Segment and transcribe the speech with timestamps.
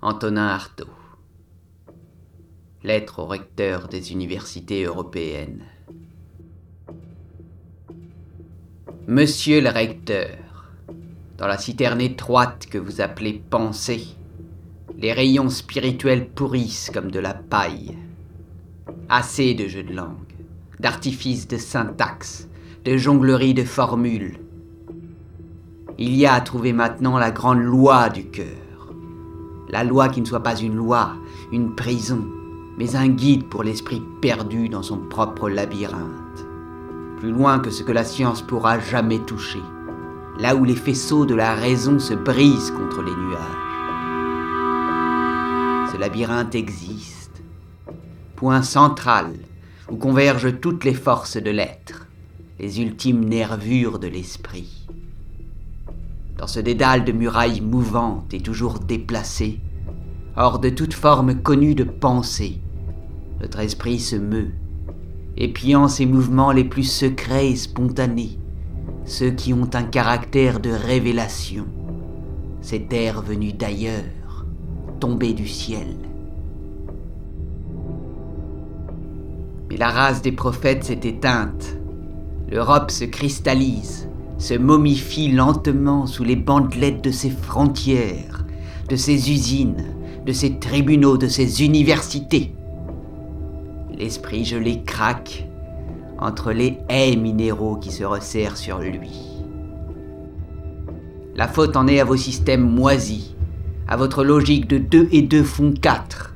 [0.00, 0.86] Antonin Artaud.
[2.84, 5.64] Lettre au recteur des universités européennes.
[9.08, 10.36] Monsieur le recteur,
[11.36, 14.06] dans la citerne étroite que vous appelez pensée,
[14.96, 17.96] les rayons spirituels pourrissent comme de la paille.
[19.08, 20.34] Assez de jeux de langue,
[20.78, 22.48] d'artifices de syntaxe,
[22.84, 24.38] de jonglerie de formules.
[25.98, 28.67] Il y a à trouver maintenant la grande loi du cœur
[29.68, 31.12] la loi qui ne soit pas une loi,
[31.52, 32.24] une prison,
[32.78, 36.46] mais un guide pour l'esprit perdu dans son propre labyrinthe.
[37.18, 39.62] Plus loin que ce que la science pourra jamais toucher,
[40.38, 43.68] là où les faisceaux de la raison se brisent contre les nuages.
[45.92, 47.42] Ce labyrinthe existe,
[48.36, 49.32] point central
[49.90, 52.06] où convergent toutes les forces de l'être,
[52.60, 54.77] les ultimes nervures de l'esprit.
[56.38, 59.58] Dans ce dédale de murailles mouvantes et toujours déplacées,
[60.36, 62.60] hors de toute forme connue de pensée,
[63.40, 64.52] notre esprit se meut,
[65.36, 68.38] épiant ses mouvements les plus secrets et spontanés,
[69.04, 71.66] ceux qui ont un caractère de révélation,
[72.60, 74.46] cet air venu d'ailleurs,
[75.00, 75.96] tombé du ciel.
[79.68, 81.76] Mais la race des prophètes s'est éteinte,
[82.48, 84.08] l'Europe se cristallise,
[84.38, 88.44] se momifie lentement sous les bandelettes de ses frontières,
[88.88, 89.84] de ses usines,
[90.24, 92.52] de ses tribunaux, de ses universités.
[93.92, 95.46] L'esprit gelé craque
[96.18, 99.10] entre les haies minéraux qui se resserrent sur lui.
[101.34, 103.34] La faute en est à vos systèmes moisis,
[103.86, 106.34] à votre logique de deux et deux font quatre.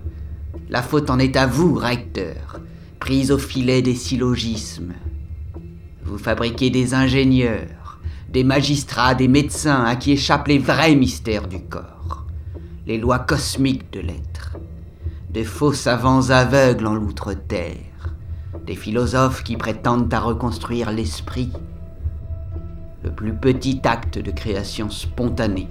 [0.70, 2.60] La faute en est à vous, recteur,
[2.98, 4.94] prise au filet des syllogismes.
[6.04, 7.81] Vous fabriquez des ingénieurs,
[8.32, 12.24] des magistrats, des médecins à qui échappent les vrais mystères du corps,
[12.86, 14.56] les lois cosmiques de l'être,
[15.28, 18.14] des faux savants aveugles en l'outre-terre,
[18.66, 21.52] des philosophes qui prétendent à reconstruire l'esprit.
[23.04, 25.68] Le plus petit acte de création spontanée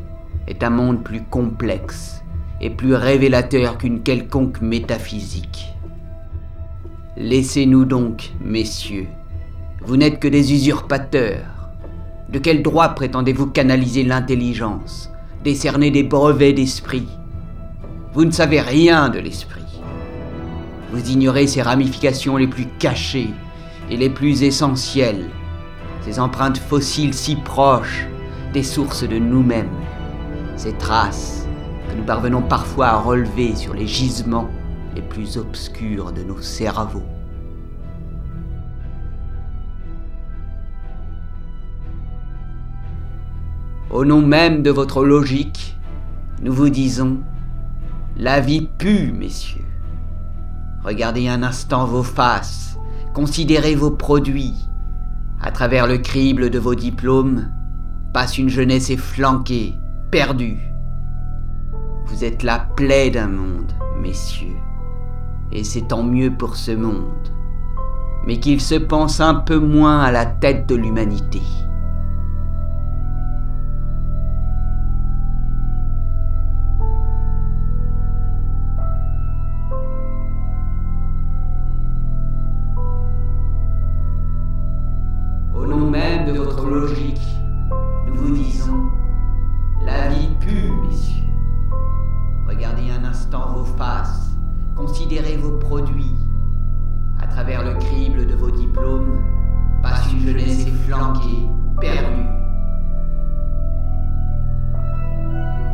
[0.47, 2.21] est un monde plus complexe
[2.59, 5.73] et plus révélateur qu'une quelconque métaphysique.
[7.17, 9.07] Laissez-nous donc, messieurs,
[9.81, 11.50] vous n'êtes que des usurpateurs,
[12.31, 15.09] de quel droit prétendez-vous canaliser l'intelligence,
[15.44, 17.08] décerner des brevets d'esprit?
[18.14, 19.62] Vous ne savez rien de l'esprit.
[20.92, 23.30] Vous ignorez ses ramifications les plus cachées
[23.90, 25.30] et les plus essentielles,
[26.02, 28.08] ses empreintes fossiles si proches
[28.53, 29.69] des sources de nous-mêmes,
[30.56, 31.48] ces traces
[31.90, 34.50] que nous parvenons parfois à relever sur les gisements
[34.96, 37.03] les plus obscurs de nos cerveaux.
[43.91, 45.78] Au nom même de votre logique,
[46.41, 47.18] nous vous disons,
[48.16, 49.66] la vie pue, messieurs.
[50.81, 52.78] Regardez un instant vos faces,
[53.13, 54.56] considérez vos produits.
[55.41, 57.50] À travers le crible de vos diplômes,
[58.13, 59.74] passe une jeunesse efflanquée,
[60.09, 60.62] perdue.
[62.06, 64.56] Vous êtes la plaie d'un monde, messieurs,
[65.51, 67.28] et c'est tant mieux pour ce monde,
[68.25, 71.41] mais qu'il se pense un peu moins à la tête de l'humanité.
[94.75, 96.16] Considérez vos produits.
[97.22, 99.19] À travers le crible de vos diplômes,
[99.81, 101.47] passe une jeunesse efflanquée,
[101.80, 102.28] perdue.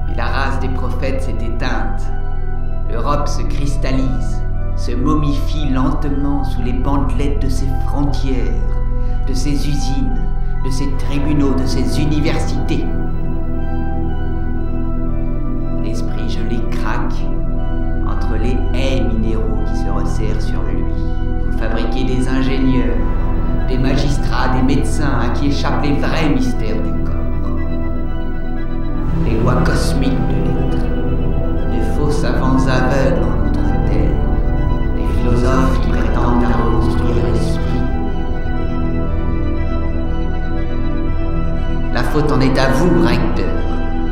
[0.08, 2.02] Mais la race des prophètes s'est éteinte.
[2.90, 4.42] L'Europe se cristallise,
[4.76, 8.54] se momifie lentement sous les bandelettes de ses frontières,
[9.28, 10.22] de ses usines,
[10.66, 12.86] de ses tribunaux, de ses universités.
[15.84, 17.14] L'esprit gelé craque
[18.42, 20.84] les haies minéraux qui se resserrent sur lui.
[21.46, 22.96] Vous fabriquez des ingénieurs,
[23.68, 27.14] des magistrats, des médecins à qui échappent les vrais mystères du corps.
[29.26, 30.84] Les lois cosmiques de l'être,
[31.72, 33.27] des faux savants aveugles
[42.22, 43.54] en est à vous, recteur,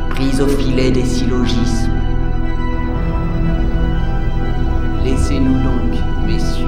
[0.09, 1.91] prise au filet des syllogismes
[5.03, 6.65] Laissez-nous donc, messieurs.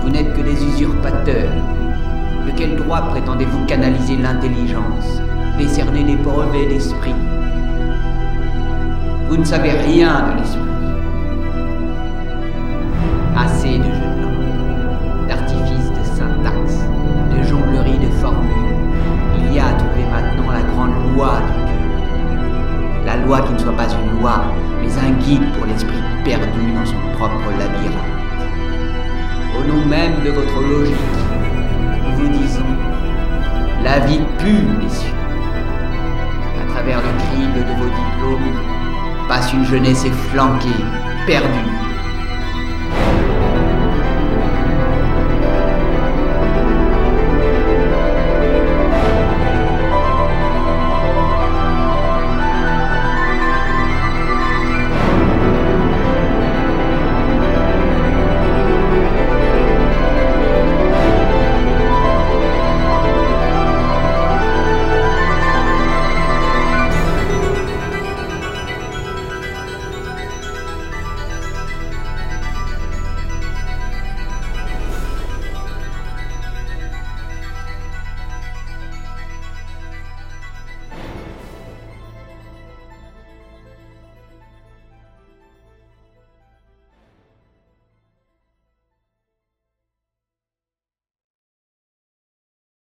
[0.00, 1.50] Vous n'êtes que des usurpateurs.
[2.46, 5.20] De quel droit prétendez-vous canaliser l'intelligence,
[5.58, 7.14] décerner des brevets d'esprit?
[9.28, 10.71] Vous ne savez rien de l'esprit.
[20.86, 23.06] Loi du.
[23.06, 24.44] La loi qui ne soit pas une loi,
[24.80, 28.12] mais un guide pour l'esprit perdu dans son propre labyrinthe.
[29.58, 30.96] Au nom même de votre logique,
[32.04, 32.64] nous vous disons
[33.82, 35.10] la vie pue, messieurs.
[36.60, 38.52] À travers le crible de vos diplômes
[39.28, 40.68] passe une jeunesse efflanquée,
[41.26, 41.81] perdue,